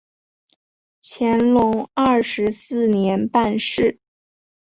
[1.03, 3.99] 乾隆二十四年办事。